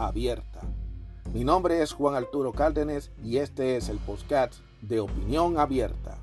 [0.00, 0.60] abierta.
[1.32, 6.16] Mi nombre es Juan Arturo Cárdenas y este es el podcast de Opinión Abierta.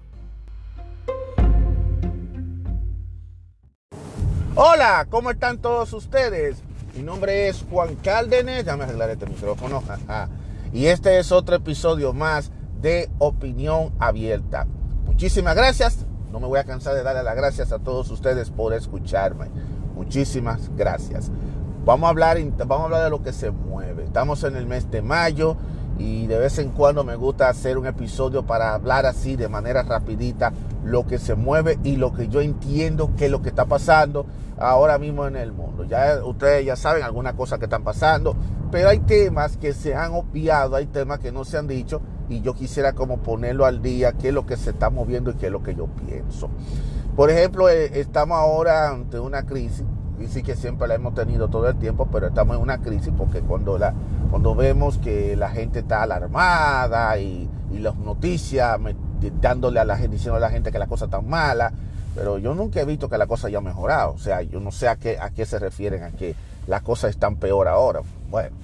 [4.55, 6.57] Hola, ¿cómo están todos ustedes?
[6.95, 9.83] Mi nombre es Juan Cárdenas, ya me arreglaré este micrófono.
[10.73, 14.65] y este es otro episodio más de Opinión Abierta.
[15.05, 16.05] Muchísimas gracias.
[16.31, 19.47] No me voy a cansar de darle las gracias a todos ustedes por escucharme.
[19.95, 21.31] Muchísimas gracias.
[21.87, 24.03] Vamos a hablar, vamos a hablar de lo que se mueve.
[24.03, 25.55] Estamos en el mes de mayo
[25.97, 29.83] y de vez en cuando me gusta hacer un episodio para hablar así de manera
[29.83, 30.51] rapidita
[30.83, 34.25] lo que se mueve y lo que yo entiendo que es lo que está pasando
[34.59, 35.85] ahora mismo en el mundo.
[35.85, 38.35] Ya ustedes ya saben algunas cosas que están pasando,
[38.69, 42.41] pero hay temas que se han obviado, hay temas que no se han dicho y
[42.41, 45.45] yo quisiera como ponerlo al día, qué es lo que se está moviendo y qué
[45.45, 46.49] es lo que yo pienso.
[47.15, 49.85] Por ejemplo, eh, estamos ahora ante una crisis
[50.25, 53.41] sí que siempre la hemos tenido todo el tiempo, pero estamos en una crisis porque
[53.41, 53.93] cuando, la,
[54.31, 58.79] cuando vemos que la gente está alarmada y, y las noticias
[59.41, 61.71] dándole a la gente, diciendo a la gente que la cosa está mala,
[62.15, 64.13] pero yo nunca he visto que la cosa haya mejorado.
[64.13, 67.11] O sea, yo no sé a qué, a qué se refieren, a que las cosas
[67.11, 68.01] están peor ahora.
[68.29, 68.55] Bueno,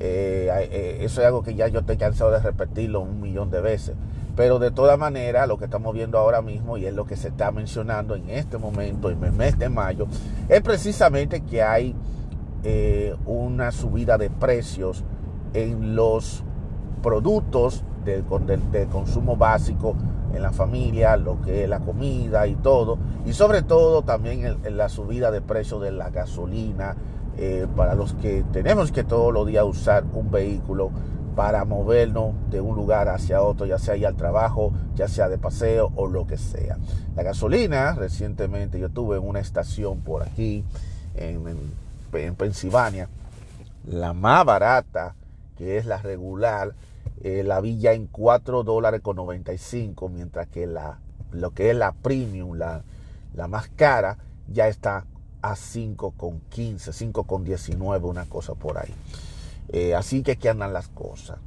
[0.00, 3.60] eh, eh, eso es algo que ya yo estoy cansado de repetirlo un millón de
[3.60, 3.94] veces.
[4.38, 7.26] Pero de todas maneras, lo que estamos viendo ahora mismo y es lo que se
[7.26, 10.06] está mencionando en este momento, en el mes de mayo,
[10.48, 11.96] es precisamente que hay
[12.62, 15.02] eh, una subida de precios
[15.54, 16.44] en los
[17.02, 18.22] productos de,
[18.86, 19.96] consumo básico
[20.32, 22.96] en la familia, lo que es la comida y todo,
[23.26, 26.94] y sobre todo también la subida de precios de la gasolina,
[27.36, 30.90] eh, para los que tenemos que todos los días usar un vehículo
[31.38, 35.38] para movernos de un lugar hacia otro, ya sea ir al trabajo, ya sea de
[35.38, 36.78] paseo o lo que sea.
[37.14, 40.64] La gasolina, recientemente yo tuve en una estación por aquí,
[41.14, 41.44] en,
[42.12, 43.08] en, Pensilvania,
[43.86, 45.14] la más barata,
[45.56, 46.74] que es la regular,
[47.22, 50.98] eh, la vi ya en 4 dólares con 95, mientras que la,
[51.30, 52.82] lo que es la premium, la,
[53.36, 55.04] la más cara, ya está
[55.40, 58.92] a 5 con 15, 5 con 19, una cosa por ahí.
[59.70, 61.38] Eh, así que aquí andan las cosas.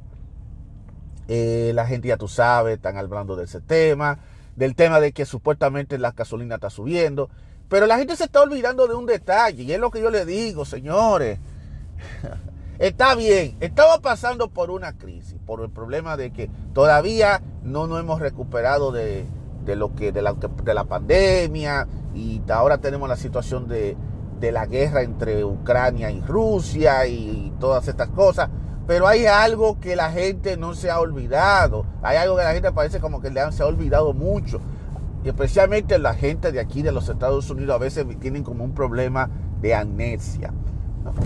[1.28, 4.18] Eh, la gente ya tú sabes, están hablando de ese tema,
[4.56, 7.30] del tema de que supuestamente la gasolina está subiendo,
[7.68, 10.26] pero la gente se está olvidando de un detalle, y es lo que yo le
[10.26, 11.38] digo, señores.
[12.78, 18.00] Está bien, estamos pasando por una crisis, por el problema de que todavía no nos
[18.00, 19.24] hemos recuperado de,
[19.66, 23.96] lo que de la, de la pandemia y ahora tenemos la situación de,
[24.42, 28.50] de la guerra entre Ucrania y Rusia y, todas estas cosas.
[28.88, 31.86] Pero hay algo que la gente no se ha olvidado.
[32.02, 34.60] Hay algo que la gente parece como que se ha olvidado mucho.
[35.24, 38.74] Y especialmente la gente de aquí, de los Estados Unidos, a veces tienen como un
[38.74, 40.52] problema de amnesia.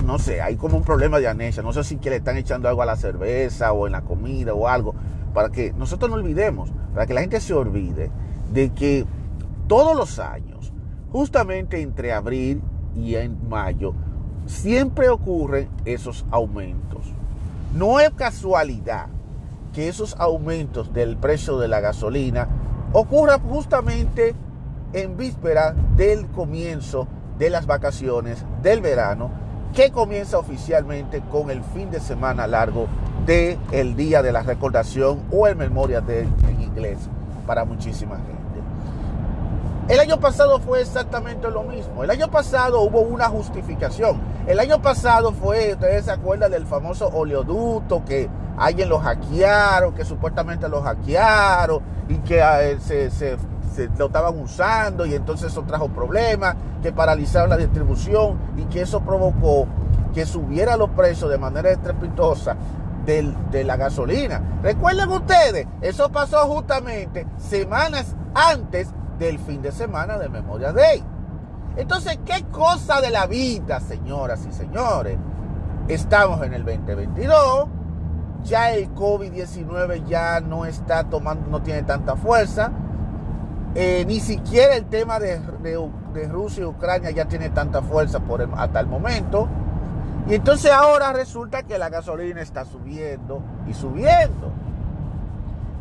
[0.05, 1.62] No, sé, hay como un problema de amnesia.
[1.62, 4.53] No sé si que le están echando algo a la cerveza o en la comida
[4.53, 4.94] o algo.
[5.32, 8.10] Para que nosotros no olvidemos, para que la gente se olvide
[8.53, 9.06] de que
[9.66, 10.75] todos los años,
[11.10, 12.62] justamente entre abril
[12.97, 13.95] y en mayo,
[14.47, 17.07] siempre ocurren esos aumentos.
[17.75, 19.07] No es casualidad
[19.75, 22.49] que esos aumentos del precio de la gasolina
[22.93, 24.35] ocurran justamente
[24.93, 27.06] en víspera del comienzo
[27.39, 29.31] de las vacaciones del verano,
[29.75, 32.87] que comienza oficialmente con el fin de semana largo
[33.27, 36.99] del el Día de la Recordación o el Memoria de en inglés
[37.47, 38.36] para muchísima gente.
[39.89, 42.03] El año pasado fue exactamente lo mismo.
[42.03, 44.21] El año pasado hubo una justificación.
[44.49, 50.05] El año pasado fue, ustedes se acuerdan del famoso oleoducto que alguien lo hackearon, que
[50.05, 53.38] supuestamente lo hackearon y que eh, se,
[53.97, 59.03] lo estaban usando y entonces eso trajo problemas, que paralizaron la distribución y que eso
[59.03, 59.69] provocó
[60.12, 62.56] que subiera los precios de manera estrepitosa
[63.05, 64.43] de la gasolina.
[64.65, 71.03] Recuerden ustedes, eso pasó justamente semanas antes del fin de semana de Memoria Day.
[71.77, 75.19] Entonces, ¿qué cosa de la vida, señoras y señores?
[75.89, 77.69] Estamos en el 2022,
[78.45, 82.73] ya el COVID-19 ya no está tomando, no tiene tanta fuerza,
[83.75, 85.39] eh, ni siquiera el tema de,
[86.31, 89.49] Rusia y Ucrania ya tiene tanta fuerza por hasta el momento.
[90.27, 94.51] Y entonces ahora resulta que la gasolina está subiendo y subiendo.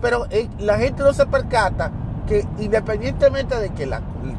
[0.02, 1.90] Pero eh, la gente no se percata
[2.26, 3.94] que independientemente de que el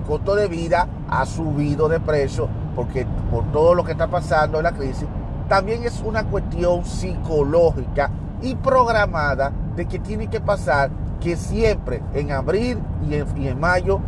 [0.06, 4.65] costo de vida ha subido de precio, porque por todo lo que está pasando en
[4.65, 5.06] la crisis,
[5.49, 8.11] también es una cuestión psicológica
[8.43, 10.91] y programada de que tiene que pasar
[11.21, 12.79] que siempre en abril
[13.09, 14.00] y en, mayo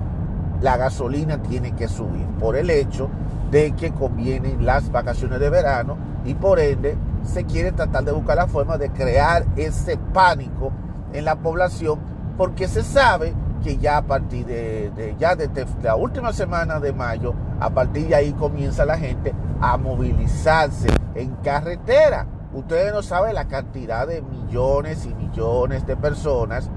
[0.60, 3.08] la gasolina tiene que subir por el hecho
[3.50, 8.36] de que convienen las vacaciones de verano y por ende se quiere tratar de buscar
[8.36, 10.72] la forma de crear ese pánico
[11.12, 11.98] en la población
[12.36, 13.34] porque se sabe
[13.68, 18.14] que ya a partir de, ya desde la última semana de mayo, a partir de
[18.14, 22.26] ahí comienza la gente a movilizarse en carretera.
[22.54, 26.70] Ustedes no saben la cantidad de millones y millones de personas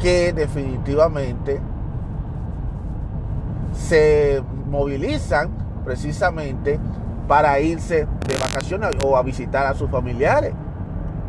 [0.00, 1.60] que definitivamente
[3.74, 5.50] se movilizan
[5.84, 6.80] precisamente
[7.28, 10.54] para irse de vacaciones o a visitar a sus familiares.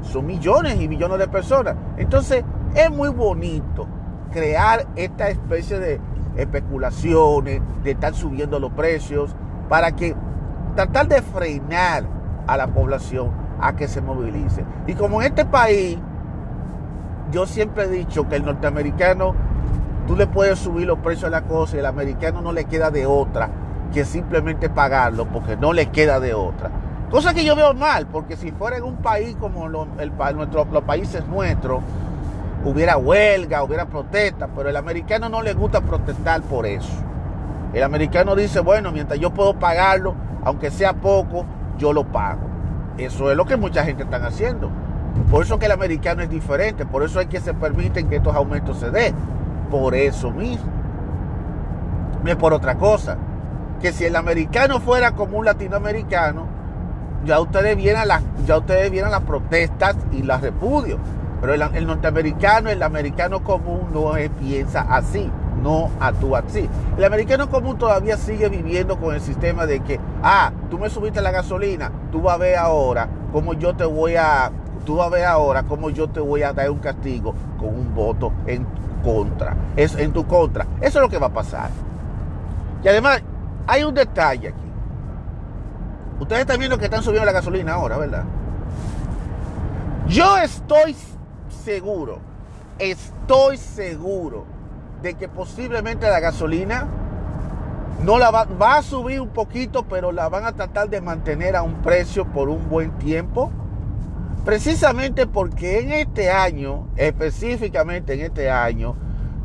[0.04, 1.76] Son millones y millones de personas.
[1.98, 3.88] Entonces es muy bonito
[4.34, 6.02] crear esta especie de
[6.36, 9.36] especulaciones, de estar subiendo los precios,
[9.70, 10.16] para que
[10.76, 12.04] tratar de frenar
[12.48, 13.32] a la población
[13.62, 14.66] a que se movilice.
[14.88, 15.98] Y como en este país,
[17.32, 19.36] yo siempre he dicho que el norteamericano,
[20.08, 22.92] tú le puedes subir los precios a la cosa y el americano no le queda
[22.92, 23.50] de otra
[23.94, 26.72] que simplemente pagarlo porque no le queda de otra.
[27.12, 30.84] Cosa que yo veo mal, porque si fuera en un país como el, nuestro, los
[30.84, 31.84] países nuestros,
[32.64, 36.92] hubiera huelga, hubiera protesta, pero el americano no le gusta protestar por eso.
[37.74, 41.46] El americano dice, bueno, mientras yo puedo pagarlo, aunque sea poco,
[41.78, 42.42] yo lo pago.
[42.98, 44.70] Eso es lo que mucha gente está haciendo.
[45.30, 48.36] Por eso que el americano es diferente, por eso es que se permiten que estos
[48.36, 49.16] aumentos se den.
[49.72, 50.72] Por eso mismo.
[52.24, 53.18] No es por otra cosa.
[53.82, 56.46] Que si el americano fuera como un latinoamericano,
[57.26, 61.00] ya ustedes vieran las, ya ustedes vieran las protestas y las repudios.
[61.44, 65.30] Pero el, norteamericano, el americano común no piensa así,
[65.62, 66.70] no actúa así.
[66.98, 71.20] El americano común todavía sigue viviendo con el sistema de que, ah, tú me subiste
[71.22, 74.54] la gasolina, tú vas a ver ahora cómo yo te voy a,
[74.86, 77.94] tú vas a ver ahora cómo yo te voy a dar un castigo con un
[77.94, 78.66] voto en
[79.04, 80.66] contra, es en tu contra.
[80.80, 81.72] Eso es lo que va a pasar.
[82.86, 83.22] Y además,
[83.68, 84.72] hay un detalle aquí.
[86.22, 88.24] Ustedes están viendo que están subiendo la gasolina ahora, ¿verdad?
[90.08, 90.96] Yo estoy
[91.64, 92.20] seguro,
[92.80, 94.46] estoy seguro
[95.02, 96.88] de que posiblemente la gasolina
[98.04, 101.56] no la va, va, a subir un poquito, pero la van a tratar de mantener
[101.56, 103.52] a un precio por un buen tiempo.
[104.44, 108.96] Precisamente porque en este año, específicamente en este año,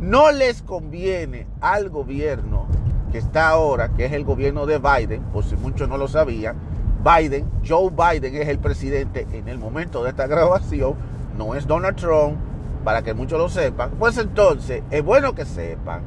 [0.01, 2.67] no les conviene al gobierno
[3.13, 6.57] que está ahora, que es el gobierno de Biden, por si muchos no lo sabían,
[7.03, 10.95] Biden, Joe Biden es el presidente en el momento de esta grabación,
[11.39, 12.37] no es Donald Trump,
[12.85, 16.03] para que muchos lo sepan, pues entonces es bueno que sepan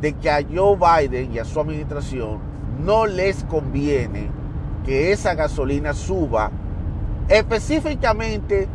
[0.00, 2.38] de que a Joe Biden y a su administración
[2.84, 4.30] no les conviene
[4.84, 6.50] que esa gasolina suba,
[7.28, 8.68] específicamente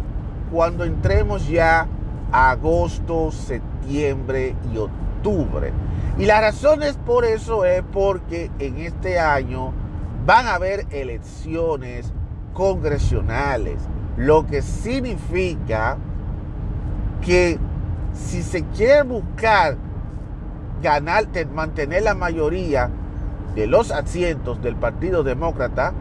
[0.51, 1.87] cuando entremos ya
[2.31, 5.71] a agosto, septiembre y octubre.
[6.17, 9.71] Y la razón es por eso es porque en este año
[10.25, 12.11] van a haber elecciones
[12.53, 13.77] congresionales
[14.19, 15.97] lo que significa
[17.25, 17.57] que
[18.13, 19.77] si se quiere buscar
[20.83, 22.89] ganar, mantener la mayoría
[23.55, 25.93] de los asientos del Partido Demócrata,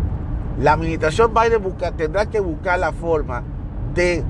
[0.58, 3.44] la administración Biden busca, tendrá que buscar la forma
[3.94, 4.24] de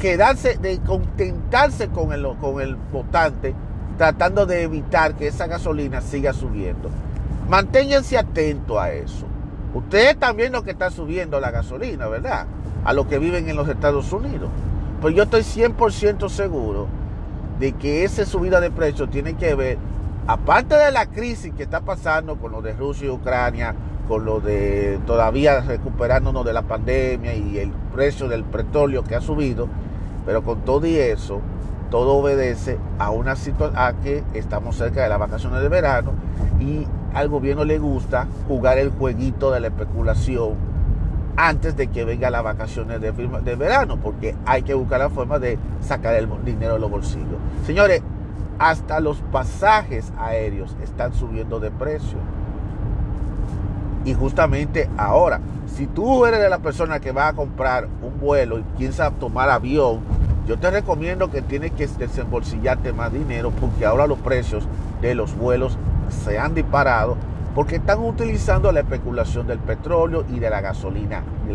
[0.00, 3.54] quedarse, de contentarse con el, con el votante,
[3.98, 6.88] tratando de evitar que esa gasolina siga subiendo.
[7.46, 9.26] Manténganse atentos a eso.
[9.74, 12.46] Ustedes están viendo que está subiendo la gasolina, ¿verdad?
[12.84, 14.48] A los que viven en los Estados Unidos.
[15.00, 16.86] Pues yo estoy 100% seguro
[17.58, 19.78] de que esa subida de precios tiene que ver,
[20.26, 23.74] aparte de la crisis que está pasando con lo de Rusia y Ucrania,
[24.08, 29.20] con lo de todavía recuperándonos de la pandemia y el precio del petróleo que ha
[29.20, 29.68] subido,
[30.26, 31.40] pero con todo y eso,
[31.90, 36.12] todo obedece a una situación a que estamos cerca de las vacaciones de verano
[36.58, 40.71] y al gobierno le gusta jugar el jueguito de la especulación
[41.36, 45.38] antes de que venga las vacaciones de, de, verano, porque hay que buscar la forma
[45.38, 47.38] de sacar el dinero de los bolsillos.
[47.66, 48.02] Señores,
[48.58, 52.18] hasta los pasajes aéreos están subiendo de precio.
[54.04, 58.58] Y justamente ahora, si tú eres de la persona que va a comprar un vuelo
[58.58, 60.00] y piensa tomar avión,
[60.46, 64.66] yo te recomiendo que tienes que desembolsillarte más dinero porque ahora los precios
[65.00, 65.78] de los vuelos
[66.24, 67.16] se han disparado
[67.54, 71.54] porque están utilizando la especulación del petróleo y de la gasolina, de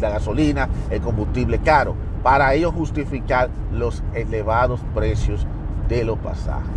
[0.00, 5.46] la gasolina, el combustible caro, para ellos justificar los elevados precios
[5.88, 6.70] de los pasajes.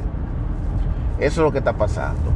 [1.20, 2.32] Eso es lo que está pasando.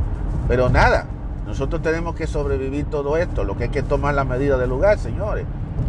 [0.48, 1.06] Pero nada,
[1.46, 3.44] nosotros tenemos que sobrevivir todo esto.
[3.44, 5.46] Lo que hay que tomar la medida del lugar, señores.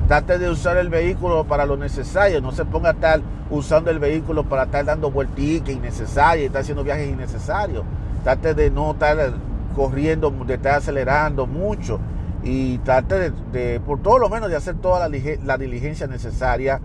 [0.08, 2.40] Trate de usar el vehículo para lo necesario.
[2.40, 3.20] No se ponga a estar
[3.50, 7.84] usando el vehículo para estar dando vueltitas innecesarias y estar haciendo viajes innecesarios.
[8.25, 9.32] Trate de no estar
[9.73, 12.00] corriendo, de estar acelerando mucho.
[12.45, 16.81] Y trate de, por todo lo menos, de hacer toda la, diligencia necesaria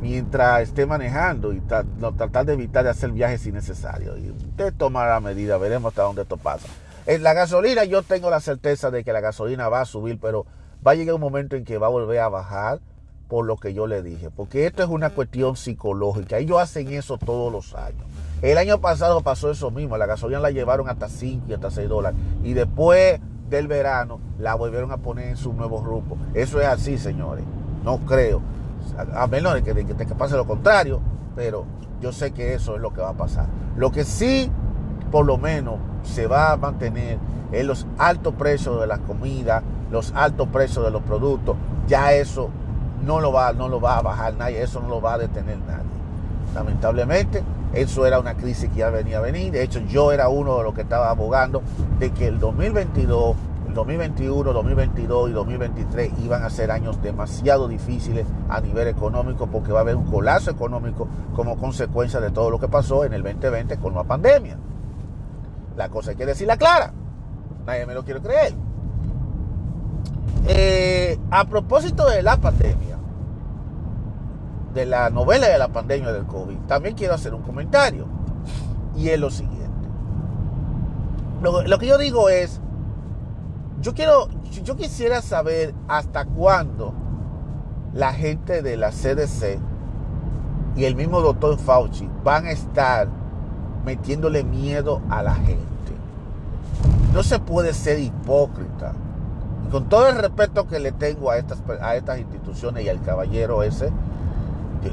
[0.00, 4.18] mientras esté manejando y tratar de evitar de hacer viajes innecesarios.
[4.20, 6.68] Y usted tomará medida, veremos hasta dónde esto pasa.
[7.06, 10.46] En la gasolina yo tengo la certeza de que la gasolina va a subir, pero
[10.86, 12.80] va a llegar un momento en que va a volver a bajar
[13.28, 16.38] por lo que yo le dije, porque esto es una cuestión psicológica.
[16.38, 18.04] Ellos hacen eso todos los años.
[18.42, 21.88] El año pasado pasó eso mismo, la gasolina la llevaron hasta 5 y hasta 6
[21.88, 23.20] dólares y después
[23.50, 26.16] del verano la volvieron a poner en su nuevo rumbo.
[26.34, 27.44] Eso es así, señores.
[27.84, 28.40] No creo
[29.14, 31.00] a menos de que, de que pase lo contrario,
[31.36, 31.64] pero
[32.00, 33.46] yo sé que eso es lo que va a pasar.
[33.76, 34.50] Lo que sí,
[35.10, 37.18] por lo menos, se va a mantener
[37.52, 41.56] es los altos precios de las comidas, los altos precios de los productos.
[41.88, 42.48] Ya eso
[43.04, 45.58] no lo va, no lo va a bajar nadie, eso no lo va a detener
[45.58, 45.90] nadie.
[46.54, 49.52] Lamentablemente, eso era una crisis que ya venía a venir.
[49.52, 51.62] De hecho, yo era uno de los que estaba abogando
[51.98, 53.36] de que el 2022
[53.74, 59.78] 2021, 2022 y 2023 iban a ser años demasiado difíciles a nivel económico porque va
[59.78, 63.78] a haber un colapso económico como consecuencia de todo lo que pasó en el 2020
[63.78, 64.58] con la pandemia.
[65.76, 66.92] La cosa hay que decirla clara.
[67.66, 68.54] Nadie me lo quiere creer.
[70.46, 72.89] Eh, a propósito de la pandemia,
[74.74, 78.06] de la novela de la pandemia del COVID, también quiero hacer un comentario.
[78.96, 79.88] Y es lo siguiente.
[81.42, 82.60] lo que yo digo es
[83.80, 84.28] yo quiero,
[84.62, 86.92] yo quisiera saber hasta cuándo
[87.94, 89.58] la gente de la CDC
[90.76, 93.08] y el mismo doctor Fauci van a estar
[93.84, 95.64] metiéndole miedo a la gente.
[97.14, 98.92] No se puede ser hipócrita.
[99.70, 103.62] con todo el respeto que le tengo a estas, a estas instituciones y al caballero
[103.62, 103.90] ese,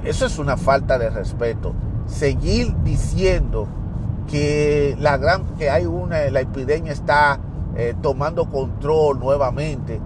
[0.03, 1.73] eso es una falta de respeto.
[2.07, 3.67] Seguir diciendo
[4.29, 7.39] que la gran que hay una la epidemia está
[7.75, 10.01] eh, tomando control nuevamente,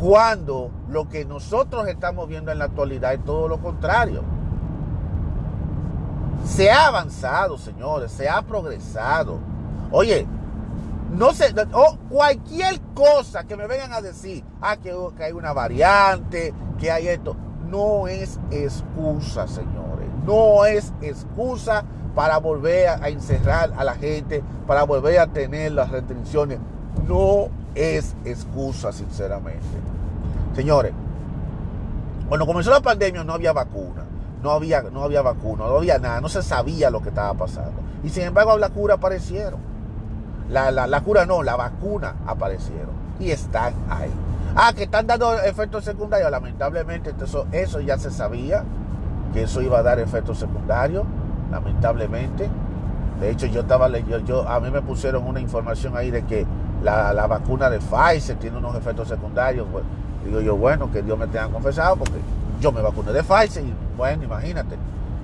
[0.00, 4.22] cuando lo que nosotros estamos viendo en la actualidad es todo lo contrario.
[6.44, 9.38] Se ha avanzado, señores, se ha progresado.
[9.92, 10.26] Oye,
[11.12, 11.54] no sé,
[12.08, 17.08] cualquier cosa que me vengan a decir, ah, que, que hay una variante, que hay
[17.08, 17.36] esto,
[17.72, 20.08] no es excusa, señores.
[20.24, 21.82] No es excusa
[22.14, 26.58] para volver a encerrar a la gente, para volver a tener las restricciones
[27.08, 29.64] no es excusa, sinceramente.
[30.54, 30.92] Señores,
[32.28, 34.04] cuando comenzó la pandemia no había vacuna,
[34.42, 37.80] no había, no había vacuna, no había nada, no se sabía lo que estaba pasando.
[38.04, 39.60] Y sin embargo la cura aparecieron.
[40.50, 42.90] La, la, cura no, la vacuna aparecieron.
[43.18, 44.10] Y están ahí.
[44.54, 46.30] Ah, que están dando efectos secundarios.
[46.30, 47.14] Lamentablemente,
[47.52, 48.64] eso, ya se sabía,
[49.32, 51.04] que eso iba a dar efectos secundarios.
[51.50, 52.48] Lamentablemente.
[53.20, 56.44] De hecho, yo estaba leyendo, yo, a mí me pusieron una información ahí de que
[56.82, 59.66] la, vacuna de Pfizer tiene unos efectos secundarios.
[59.70, 59.84] Pues,
[60.24, 62.18] digo yo, bueno, que Dios me tenga confesado, porque
[62.60, 64.76] yo me vacuné de Pfizer y bueno, imagínate.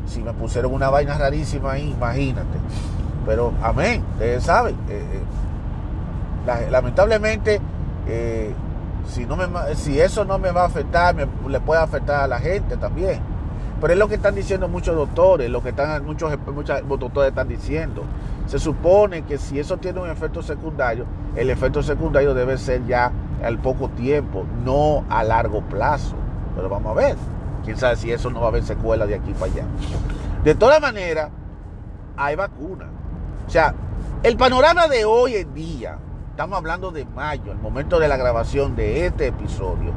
[0.06, 2.58] Si me pusieron una vaina rarísima ahí, imagínate.
[3.26, 4.76] Pero amén, ustedes saben.
[4.88, 5.23] Eh,
[6.47, 7.61] eh, lamentablemente,
[8.06, 8.54] eh,
[9.09, 12.38] si, no me, si eso no me va a afectar, le puede afectar a la
[12.38, 13.21] gente también.
[13.81, 17.49] Pero es lo que están diciendo muchos doctores, lo que están, muchos, muchos doctores están
[17.49, 18.03] diciendo.
[18.47, 21.05] Se supone que si eso tiene un efecto secundario,
[21.37, 23.12] el efecto secundario debe ser ya
[23.45, 26.17] al poco tiempo, no a largo plazo.
[26.57, 27.17] Pero vamos a ver.
[27.65, 29.65] Quién sabe si eso no va a haber secuela de aquí para allá.
[30.43, 31.31] De todas maneras,
[32.17, 32.88] hay vacunas.
[33.47, 33.75] O sea,
[34.23, 35.99] el panorama de hoy en día,
[36.38, 39.90] estamos hablando de mayo, el momento de la grabación de este episodio,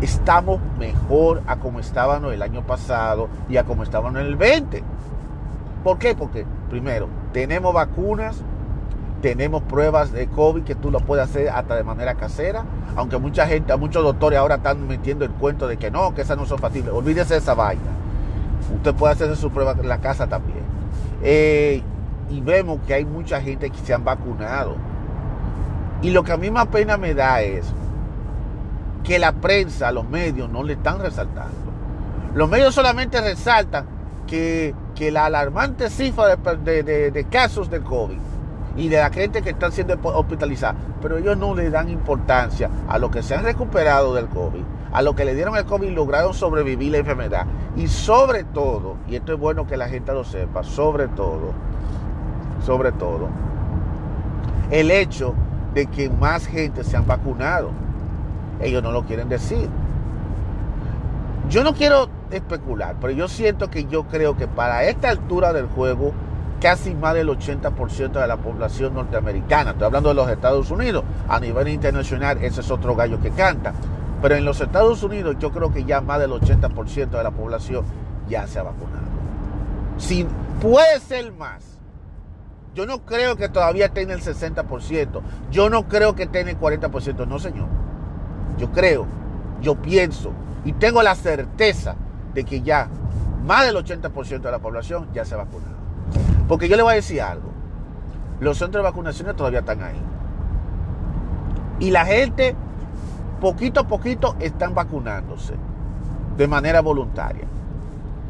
[0.00, 4.82] estamos mejor a como estábamos el año pasado y a como estábamos en el 20.
[5.84, 6.14] ¿Por qué?
[6.14, 8.40] Porque primero, tenemos vacunas,
[9.20, 12.64] tenemos pruebas de COVID que tú lo puedes hacer hasta de manera casera,
[12.96, 16.38] aunque mucha gente, muchos doctores ahora están metiendo el cuento de que no, que esas
[16.38, 16.94] no son factibles.
[16.94, 17.82] Olvídese de esa vaina.
[18.74, 20.64] Usted puede hacerse su prueba en la casa también.
[21.22, 21.82] Eh,
[22.30, 24.76] y vemos que hay mucha gente que se han vacunado.
[26.02, 27.66] Y lo que a mí más pena me da es
[29.02, 31.68] que la prensa, los medios no le están resaltando.
[32.34, 33.86] Los medios solamente resaltan
[34.26, 34.74] que,
[35.10, 38.18] la alarmante cifra de, casos de COVID
[38.76, 42.98] y de la gente que está siendo hospitalizada, pero ellos no le dan importancia a
[42.98, 45.94] los que se han recuperado del COVID, a los que le dieron el COVID y
[45.94, 47.46] lograron sobrevivir la enfermedad.
[47.76, 51.52] Y sobre todo, y esto es bueno que la gente lo sepa, sobre todo,
[52.68, 53.30] sobre todo,
[54.70, 55.34] el hecho
[55.72, 57.70] de que más gente se han vacunado.
[58.60, 59.70] Ellos no lo quieren decir.
[61.48, 65.64] Yo no quiero especular, pero yo siento que yo creo que para esta altura del
[65.68, 66.12] juego,
[66.60, 71.40] casi más del 80% de la población norteamericana, estoy hablando de los Estados Unidos, a
[71.40, 73.72] nivel internacional ese es otro gallo que canta,
[74.20, 77.86] pero en los Estados Unidos yo creo que ya más del 80% de la población
[78.28, 79.06] ya se ha vacunado.
[79.96, 80.26] Si
[80.60, 81.67] puede ser más.
[82.78, 85.20] Yo no creo que todavía esté en el 60%.
[85.50, 87.26] Yo no creo que esté en el 40%.
[87.26, 87.66] No, señor.
[88.56, 89.04] Yo creo,
[89.60, 90.30] yo pienso
[90.64, 91.96] y tengo la certeza
[92.34, 92.88] de que ya
[93.44, 95.74] más del 80% de la población ya se ha vacunado.
[96.46, 97.50] Porque yo le voy a decir algo.
[98.38, 100.00] Los centros de vacunaciones todavía están ahí.
[101.80, 102.54] Y la gente,
[103.40, 105.54] poquito a poquito, están vacunándose
[106.36, 107.48] de manera voluntaria.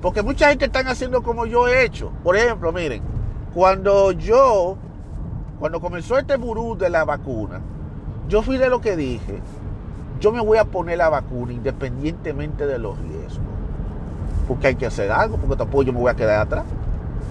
[0.01, 2.13] Porque mucha gente están haciendo como yo he hecho.
[2.25, 3.18] Por ejemplo, miren,
[3.55, 4.77] cuando yo,
[5.59, 7.61] cuando comenzó este burú de la vacuna,
[8.29, 9.41] yo fui de lo que dije,
[10.21, 13.47] yo me voy a poner la vacuna independientemente de los riesgos.
[14.47, 16.65] Porque hay que hacer algo, porque tampoco yo me voy a quedar atrás.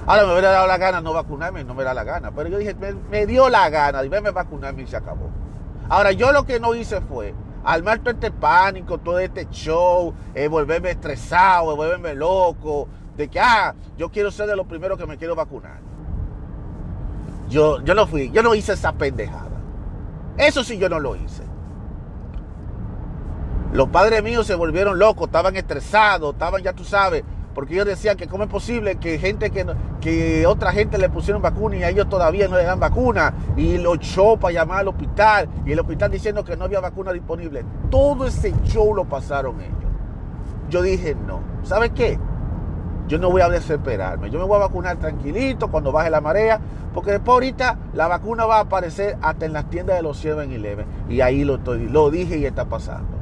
[0.06, 2.32] Ahora me hubiera dado la gana no vacunarme, no me da la gana.
[2.32, 2.76] Pero yo dije,
[3.12, 5.30] me, dio la gana, de verme vacunarme y se acabó.
[5.90, 7.34] Ahora, yo lo que no hice fue
[7.64, 13.76] armar todo este pánico, todo este show, eh, volverme estresado, volverme loco, de que, ah,
[13.98, 15.80] yo quiero ser de los primeros que me quiero vacunar.
[17.50, 19.58] Yo, yo no fui, yo no hice esa pendejada.
[20.38, 21.44] Eso sí yo no lo hice.
[23.74, 27.24] Los padres míos se volvieron locos, estaban estresados, estaban, ya tú sabes,
[27.54, 29.66] porque ellos decían que cómo es posible que gente que,
[30.00, 33.78] que otra gente le pusieron vacuna y a ellos todavía no le dan vacuna y
[33.78, 37.66] lo echó para llamar al hospital y el hospital diciendo que no había vacuna disponible.
[37.90, 39.74] Todo ese show lo pasaron ellos.
[40.70, 42.20] Yo dije, no, ¿sabes qué?
[43.08, 46.60] Yo no voy a desesperarme, yo me voy a vacunar tranquilito cuando baje la marea,
[46.94, 50.86] porque después ahorita la vacuna va a aparecer hasta en las tiendas de los 7-Eleven
[51.10, 53.18] y ahí lo, estoy, lo dije y está pasando.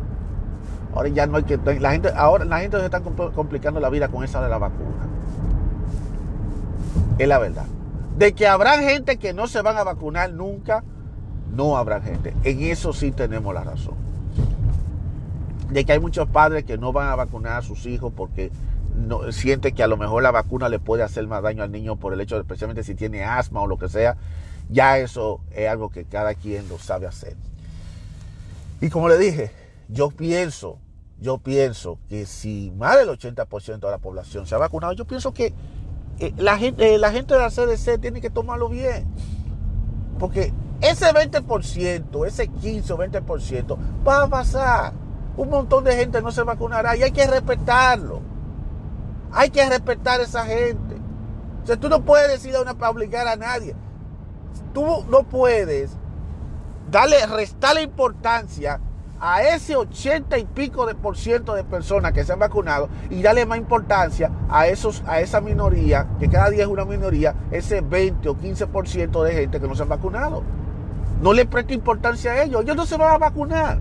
[0.95, 1.57] Ahora ya no hay que.
[1.79, 5.09] La gente, ahora la gente se está complicando la vida con esa de la vacuna.
[7.17, 7.65] Es la verdad.
[8.17, 10.85] De que habrá gente que no se van a vacunar nunca,
[11.53, 12.33] no habrá gente.
[12.43, 13.95] En eso sí tenemos la razón.
[15.69, 18.51] De que hay muchos padres que no van a vacunar a sus hijos porque
[18.95, 21.97] no, sienten que a lo mejor la vacuna le puede hacer más daño al niño
[21.97, 24.17] por el hecho de, especialmente si tiene asma o lo que sea.
[24.69, 27.35] Ya eso es algo que cada quien lo sabe hacer.
[28.81, 29.51] Y como le dije,
[29.89, 30.79] yo pienso
[31.19, 35.33] yo pienso que si más del 80% de la población se ha vacunado, yo pienso
[35.33, 35.53] que
[36.19, 39.05] eh, la, gente, eh, la gente de la CDC tiene que tomarlo bien.
[40.19, 44.93] Porque ese 20%, ese 15 o 20% va a pasar.
[45.37, 48.21] Un montón de gente no se vacunará y hay que respetarlo.
[49.35, 50.95] Hay que respetar a esa gente.
[51.61, 53.75] O sea, tú no puedes decir a una para obligar a nadie.
[54.73, 55.91] Tú no puedes
[56.89, 58.79] darle, restarle importancia
[59.19, 63.21] a ese 80 y pico de por ciento de personas que se han vacunado y
[63.21, 67.81] darle más importancia a, esos, a esa minoría, que cada día es una minoría, ese
[67.81, 70.43] 20 o 15 por ciento de gente que no se han vacunado.
[71.21, 73.79] No le preste importancia a ellos, ellos no se van a vacunar.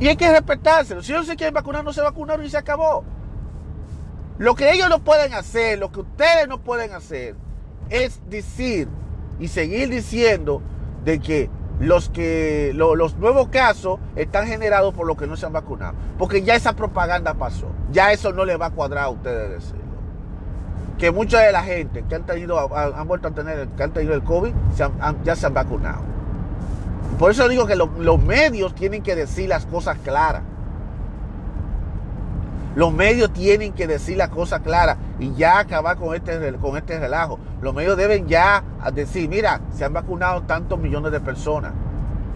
[0.00, 1.00] Y hay que respetárselo.
[1.00, 3.04] Si ellos se quieren vacunar, no se vacunaron y se acabó.
[4.38, 7.36] Lo que ellos no pueden hacer, lo que ustedes no pueden hacer,
[7.90, 8.88] es decir
[9.38, 10.62] y seguir diciendo
[11.04, 15.52] de que los que los nuevos casos están generados por los que no se han
[15.52, 15.94] vacunado.
[16.18, 17.66] Porque ya esa propaganda pasó.
[17.90, 19.82] Ya eso no le va a cuadrar a ustedes decirlo.
[20.98, 24.14] Que mucha de la gente que han tenido, han vuelto a tener, que han tenido
[24.14, 24.52] el COVID,
[25.24, 26.02] ya se han vacunado.
[27.18, 30.42] Por eso digo que los medios tienen que decir las cosas claras.
[32.74, 36.98] Los medios tienen que decir las cosas claras y ya acabar con este, con este
[36.98, 37.38] relajo.
[37.60, 41.72] Los medios deben ya decir, mira, se han vacunado tantos millones de personas.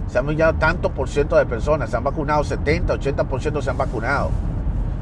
[0.09, 1.91] Se han vacunado tantos por ciento de personas.
[1.91, 4.31] Se han vacunado 70, 80 por ciento se han vacunado.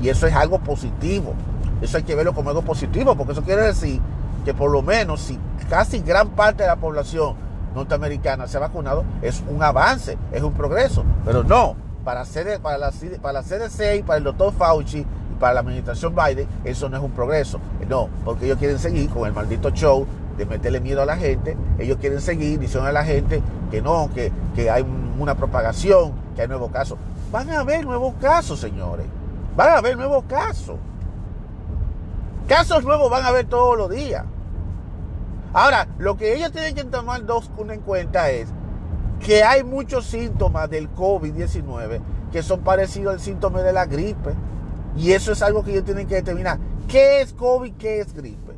[0.01, 1.35] Y eso es algo positivo.
[1.83, 4.01] Eso hay que verlo como algo positivo, porque eso quiere decir
[4.45, 7.35] que por lo menos si casi gran parte de la población
[7.75, 11.05] norteamericana se ha vacunado, es un avance, es un progreso.
[11.25, 15.05] Pero no, para, hacer, para, la, para la CDC y para el doctor Fauci
[15.39, 17.61] para la administración Biden eso no es un progreso.
[17.89, 21.57] No, porque ellos quieren seguir con el maldito show de meterle miedo a la gente.
[21.79, 24.85] Ellos quieren seguir diciendo a la gente que no, que, que hay
[25.19, 26.99] una propagación, que hay nuevos casos.
[27.31, 29.07] Van a haber nuevos casos, señores.
[29.57, 30.77] Van a haber nuevos casos.
[32.49, 34.25] Casos nuevos van a haber todos los días.
[35.53, 38.49] Ahora, lo que ellos tienen que tomar dos en cuenta es
[39.25, 42.01] que hay muchos síntomas del COVID-19
[42.33, 44.35] que son parecidos al síntoma de la gripe.
[44.97, 46.59] Y eso es algo que ellos tienen que determinar.
[46.89, 47.75] ¿Qué es COVID?
[47.75, 48.55] ¿Qué es gripe?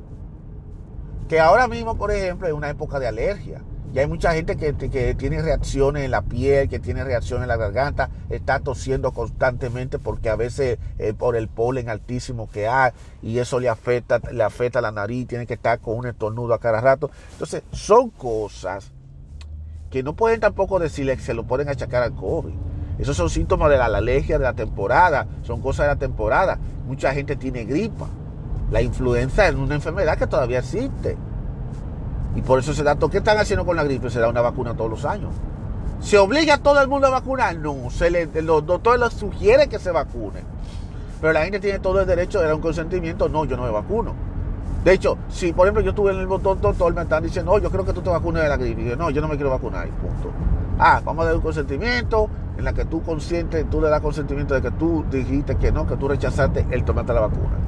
[1.28, 3.62] Que ahora mismo, por ejemplo, es una época de alergia.
[3.96, 4.74] Y hay mucha gente que,
[5.14, 10.28] tiene reacciones en la piel, que tiene reacciones en la garganta, está tosiendo constantemente porque
[10.28, 14.82] a veces eh, por el polen altísimo que hay y eso le afecta, le afecta
[14.82, 17.10] la nariz, tiene que estar con un estornudo a cada rato.
[17.32, 18.92] Entonces, son cosas
[19.88, 22.52] que no pueden tampoco decirle que se lo pueden achacar al COVID.
[22.98, 26.58] Esos son síntomas de la alergia de la temporada, son cosas de la temporada.
[26.86, 28.06] Mucha gente tiene gripa.
[28.70, 31.16] La influenza es una enfermedad que todavía existe.
[32.34, 34.10] Y por eso se da, ¿qué están haciendo con la gripe?
[34.10, 35.30] Se da una vacuna todos los años.
[36.00, 37.56] ¿Se obliga a todo el mundo a vacunar?
[37.56, 40.40] No, se le, los doctores les sugieren que se vacune.
[41.20, 43.28] Pero la gente tiene todo el derecho de dar un consentimiento.
[43.28, 44.14] No, yo no me vacuno.
[44.84, 47.70] De hecho, si por ejemplo yo tuve en el doctor, me están diciendo, no, yo
[47.70, 48.82] creo que tú te vacunes de la gripe.
[48.82, 49.88] Y yo, no, yo no me quiero vacunar.
[49.88, 50.30] Punto.
[50.78, 54.54] Ah, vamos a dar un consentimiento en la que tú conscientes, tú le das consentimiento
[54.54, 57.58] de que tú dijiste que no, que tú rechazaste el tomarte la vacuna.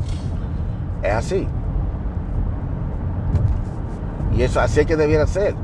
[1.02, 1.46] Es así.
[4.36, 5.54] Y eso así es que debiera ser.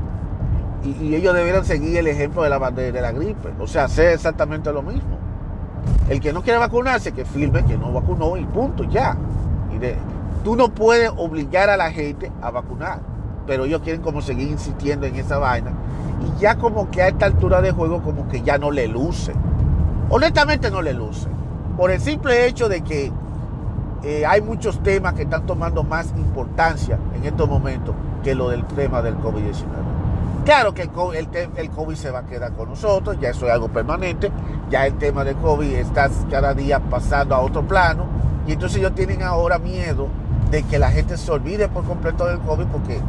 [0.83, 3.49] Y, ellos debieran seguir el ejemplo de la, de, de la gripe.
[3.59, 5.17] O sea, hacer exactamente lo mismo.
[6.09, 9.17] El que no quiere vacunarse, que firme que no vacunó y punto, ya.
[9.73, 9.95] Y de,
[10.43, 12.99] tú no puedes obligar a la gente a vacunar.
[13.47, 15.71] Pero ellos quieren como seguir insistiendo en esa vaina.
[16.21, 19.33] Y ya como que a esta altura de juego como que ya no le luce.
[20.09, 21.27] Honestamente no le luce.
[21.77, 23.11] Por el simple hecho de que
[24.03, 28.63] eh, hay muchos temas que están tomando más importancia en estos momentos que lo del
[28.65, 29.65] tema del COVID-19.
[30.45, 34.31] Claro que el COVID, se va a quedar con nosotros, ya eso es algo permanente,
[34.69, 38.05] ya el tema del COVID está cada día pasando a otro plano
[38.45, 40.07] y entonces ellos tienen ahora miedo
[40.51, 42.99] de que la gente se olvide por completo del COVID porque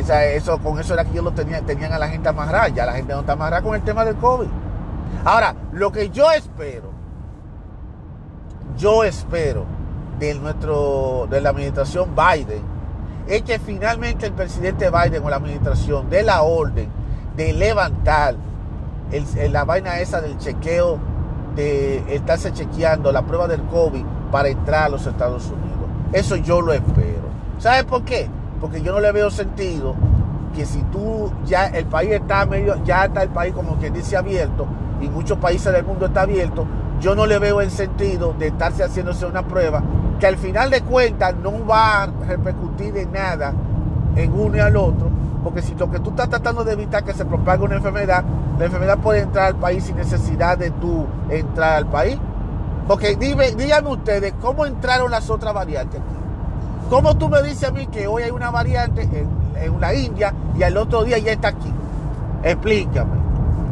[0.00, 2.92] eso, con eso era que ellos lo tenían, tenían a la gente amarrada, ya la
[2.92, 4.48] gente no está amarrada con el tema del COVID.
[5.24, 6.90] Ahora, lo que yo espero,
[8.76, 9.64] yo espero
[10.18, 12.62] de, nuestro, de la administración Biden
[13.26, 16.88] es que finalmente el presidente Biden o la administración dé la orden
[17.36, 18.36] de levantar
[19.50, 20.98] la vaina esa del chequeo,
[21.54, 25.88] de estarse chequeando la prueba del COVID para entrar a los Estados Unidos.
[26.12, 27.22] Eso yo lo espero.
[27.58, 28.28] ¿Sabes por qué?
[28.64, 29.94] Porque yo no le veo sentido
[30.56, 34.16] que si tú ya el país está medio, ya está el país como quien dice
[34.16, 34.66] abierto
[35.02, 36.66] y muchos países del mundo está abierto,
[36.98, 39.82] yo no le veo el sentido de estarse haciéndose una prueba
[40.18, 43.52] que al final de cuentas no va a repercutir en nada
[44.16, 45.10] en uno y al otro,
[45.42, 48.24] porque si lo que tú estás tratando de evitar que se propague una enfermedad,
[48.58, 52.16] la enfermedad puede entrar al país sin necesidad de tú entrar al país.
[52.88, 56.00] Porque díganme ustedes, ¿cómo entraron las otras variantes?
[56.94, 60.62] ¿Cómo tú me dices a mí que hoy hay una variante en, la India y
[60.62, 61.72] al otro día ya está aquí?
[62.44, 63.10] Explícame.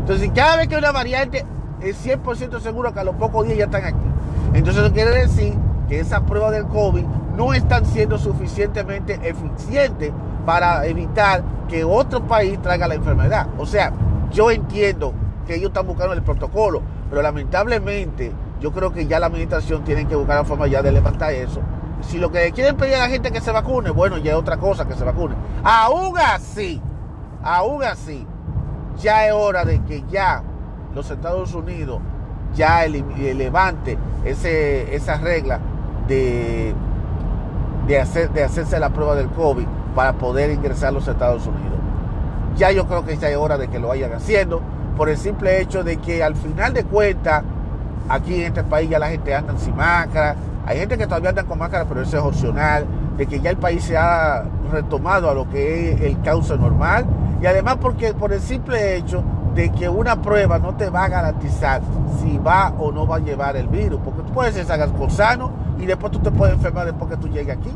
[0.00, 1.46] Entonces, cada vez que hay una variante,
[1.80, 4.08] es 100% seguro que a los pocos días ya están aquí.
[4.54, 5.54] Entonces, eso quiere decir
[5.88, 7.04] que esas pruebas del COVID
[7.36, 10.10] no están siendo suficientemente eficientes
[10.44, 13.46] para evitar que otro país traiga la enfermedad.
[13.56, 13.92] O sea,
[14.32, 15.14] yo entiendo
[15.46, 20.08] que ellos están buscando el protocolo, pero lamentablemente yo creo que ya la administración tiene
[20.08, 21.60] que buscar la forma ya de levantar eso.
[22.02, 24.56] Si lo que quieren pedir a la gente que se vacune, bueno, ya es otra
[24.56, 25.34] cosa que se vacune.
[25.62, 26.80] Aún así,
[27.42, 28.26] aún así,
[29.00, 30.42] ya es hora de que ya
[30.94, 32.00] los Estados Unidos
[32.54, 35.58] ya levante ese, esa regla
[36.06, 36.74] de,
[37.86, 41.78] de, hacer, de hacerse la prueba del COVID para poder ingresar a los Estados Unidos.
[42.56, 44.60] Ya yo creo que ya es hora de que lo vayan haciendo
[44.96, 47.42] por el simple hecho de que al final de cuentas
[48.08, 50.36] aquí en este país ya la gente anda sin máscara,
[50.66, 53.56] hay gente que todavía anda con máscara pero eso es opcional, de que ya el
[53.56, 57.06] país se ha retomado a lo que es el cauce normal
[57.40, 59.22] y además porque por el simple hecho
[59.54, 61.82] de que una prueba no te va a garantizar
[62.20, 65.86] si va o no va a llevar el virus, porque tú puedes por sano y
[65.86, 67.70] después tú te puedes enfermar después que tú llegues aquí.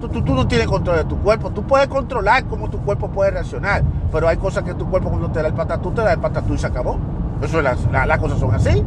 [0.00, 1.50] Tú, tú, no tienes control de tu cuerpo.
[1.50, 5.30] Tú puedes controlar cómo tu cuerpo puede reaccionar, pero hay cosas que tu cuerpo cuando
[5.30, 6.98] te da el patatú, te da el patatú y se acabó.
[7.40, 8.84] Eso las, las cosas son así.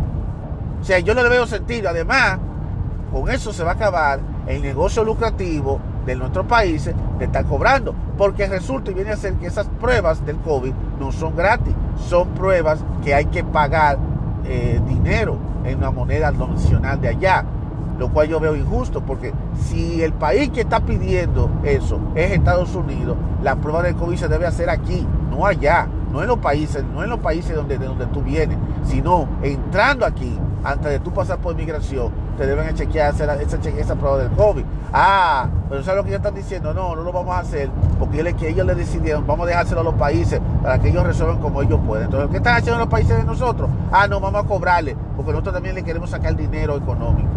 [0.82, 1.90] O sea, yo no le veo sentido.
[1.90, 2.38] Además,
[3.12, 7.96] con eso se va a acabar el negocio lucrativo de nuestros países de estar cobrando.
[8.18, 11.74] Porque resulta y viene a ser que esas pruebas del COVID no son gratis.
[11.98, 13.98] Son pruebas que hay que pagar
[14.46, 17.46] eh, dinero en una moneda nacional de allá
[17.98, 22.76] lo cual yo veo injusto, porque si el país que está pidiendo eso es Estados
[22.76, 26.84] Unidos, la prueba del COVID se debe hacer aquí, no allá, no en los países,
[26.94, 31.12] no en los países donde, de donde tú vienes, sino entrando aquí antes de tú
[31.12, 34.64] pasar por inmigración, te deben chequear esa, esa prueba del COVID.
[34.92, 36.74] Ah, pero ¿sabes lo que ellos están diciendo?
[36.74, 39.94] No, no lo vamos a hacer porque ellos, le decidieron, vamos a dejárselo a los
[39.94, 42.06] países para que ellos resuelvan como ellos pueden.
[42.06, 43.70] Entonces, ¿qué están haciendo los países de nosotros?
[43.92, 47.30] Ah, no, vamos a cobrarle, porque nosotros también le queremos sacar dinero económico.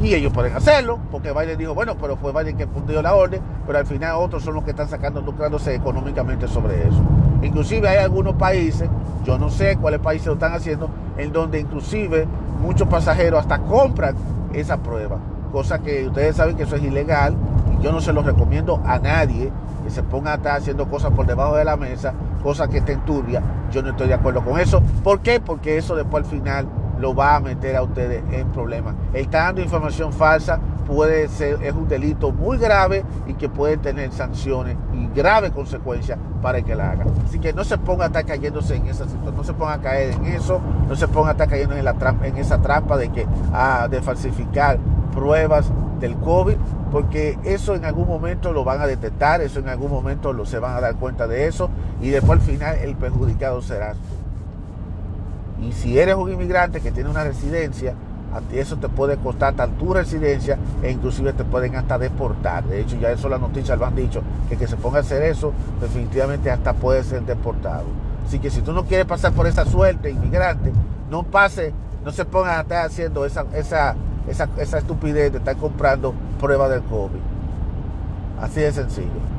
[0.00, 3.40] Y ellos pueden hacerlo, porque Biden dijo, bueno, pero fue Biden que fundió la orden,
[3.66, 7.02] pero al final otros son los que están sacando, lucrándose económicamente sobre eso.
[7.44, 8.88] Inclusive hay algunos países,
[9.24, 12.26] yo no sé cuáles países lo están haciendo, en donde inclusive
[12.60, 14.16] muchos pasajeros hasta compran
[14.54, 15.18] esa prueba,
[15.52, 17.36] cosa que ustedes saben que eso es ilegal
[17.78, 19.52] y yo no se lo recomiendo a nadie
[19.84, 23.00] que se ponga a estar haciendo cosas por debajo de la mesa, cosas que estén
[23.04, 23.42] turbias.
[23.70, 24.82] Yo no estoy de acuerdo con eso.
[25.02, 25.40] ¿Por qué?
[25.40, 26.66] Porque eso después al final
[26.98, 28.94] lo va a meter a ustedes en problemas.
[29.12, 34.12] Estar dando información falsa puede ser, es un delito muy grave y que puede tener
[34.12, 37.04] sanciones y graves consecuencias para el que la haga.
[37.26, 39.80] Así que no se ponga a estar cayéndose en esa situación, no se ponga a
[39.80, 43.10] caer en eso, no se ponga a estar cayendo en, la en esa trampa de
[43.10, 44.78] que ah, de falsificar
[45.14, 45.70] pruebas
[46.00, 46.56] del COVID,
[46.90, 50.58] porque eso en algún momento lo van a detectar, eso en algún momento lo, se
[50.58, 51.70] van a dar cuenta de eso
[52.00, 53.94] y después al final el perjudicado será
[55.60, 57.94] y si eres un inmigrante que tiene una residencia,
[58.34, 62.64] a ti eso te puede costar tanto tu residencia e inclusive te pueden hasta deportar.
[62.64, 65.22] De hecho, ya eso las noticias lo han dicho, que que se ponga a hacer
[65.22, 67.84] eso, definitivamente hasta puede ser deportado.
[68.26, 70.72] Así que si tú no quieres pasar por esa suerte, inmigrante,
[71.10, 71.72] no pase,
[72.04, 73.94] no se ponga a estar haciendo esa, esa,
[74.28, 77.20] esa, esa estupidez de estar comprando pruebas del COVID.
[78.40, 79.34] Así de sencillo.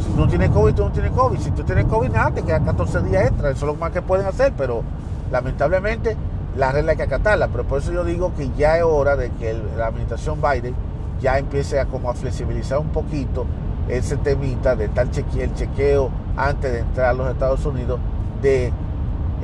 [0.00, 1.38] Si tú no tienes COVID, tú no tienes COVID.
[1.38, 3.50] Si tú tienes COVID, nada, te quedan 14 días extra.
[3.50, 4.82] Eso es lo más que pueden hacer, pero
[5.30, 6.16] Lamentablemente,
[6.56, 9.30] la regla hay que acatarla, pero por eso yo digo que ya es hora de
[9.30, 10.74] que la administración Biden
[11.20, 13.46] ya empiece a como a flexibilizar un poquito
[13.88, 18.00] ese temita de tal cheque, el chequeo antes de entrar a los Estados Unidos
[18.40, 18.72] de,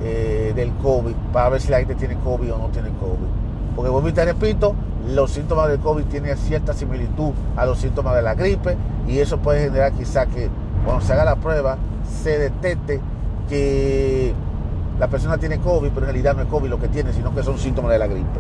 [0.03, 3.75] eh, del COVID, para ver si la gente tiene COVID o no tiene COVID.
[3.75, 4.75] Porque vuelvo y te repito,
[5.07, 9.39] los síntomas del COVID tienen cierta similitud a los síntomas de la gripe y eso
[9.39, 10.49] puede generar quizá que
[10.85, 11.77] cuando se haga la prueba
[12.23, 13.01] se detecte
[13.49, 14.33] que
[14.99, 17.43] la persona tiene COVID, pero en realidad no es COVID lo que tiene, sino que
[17.43, 18.39] son síntomas de la gripe.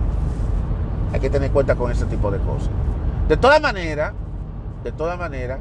[1.12, 2.70] Hay que tener cuenta con ese tipo de cosas.
[3.28, 4.12] De todas maneras,
[4.82, 5.58] de todas maneras,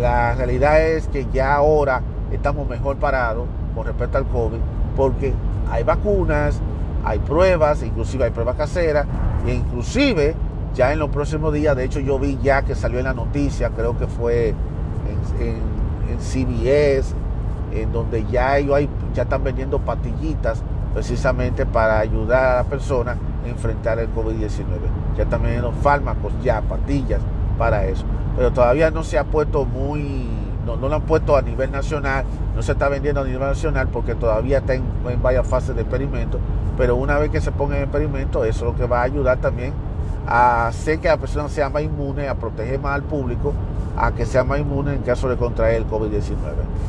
[0.00, 4.58] la realidad es que ya ahora estamos mejor parados con respecto al COVID,
[4.96, 5.32] porque
[5.70, 6.60] hay vacunas,
[7.04, 9.06] hay pruebas, inclusive hay pruebas caseras,
[9.46, 10.34] e inclusive
[10.74, 13.70] ya en los próximos días, de hecho yo vi ya que salió en la noticia,
[13.70, 14.54] creo que fue
[15.38, 15.60] en,
[16.10, 17.14] en CBS,
[17.72, 20.62] en donde ya ellos hay, ya están vendiendo patillitas
[20.94, 24.64] precisamente para ayudar a la persona a enfrentar el COVID-19.
[25.16, 27.20] Ya están vendiendo fármacos, ya patillas
[27.58, 28.04] para eso.
[28.36, 30.28] Pero todavía no se ha puesto muy,
[30.64, 32.24] no, lo han puesto a nivel nacional,
[32.54, 35.82] no se está vendiendo a nivel nacional porque todavía está en, en varias fases de
[35.82, 36.38] experimento.
[36.76, 39.38] Pero una vez que se ponga en experimento, eso es lo que va a ayudar
[39.38, 39.72] también
[40.26, 43.52] a hacer que la persona sea más inmune, a proteger más al público
[43.96, 46.34] a que sea más inmune en caso de contraer el COVID-19.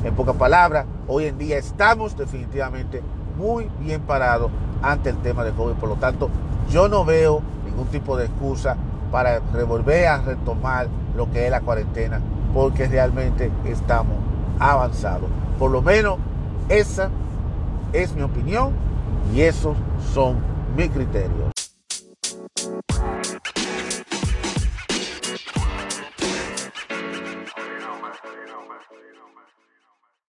[0.04, 3.02] En pocas palabras, hoy en día estamos definitivamente
[3.38, 5.76] muy bien parados ante el tema del COVID.
[5.76, 6.30] Por lo tanto,
[6.70, 8.76] yo no veo ningún tipo de excusa
[9.12, 12.20] para volver a retomar lo que es la cuarentena,
[12.54, 14.18] porque realmente estamos
[14.60, 15.30] avanzados.
[15.58, 16.18] Por lo menos
[16.68, 17.10] esa
[17.94, 18.74] es mi opinión
[19.34, 19.78] y esos
[20.14, 20.36] son
[20.76, 21.57] mis criterios.